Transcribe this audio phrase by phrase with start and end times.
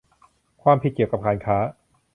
[0.63, 1.57] ความผิดเกี่ยวกับการค้า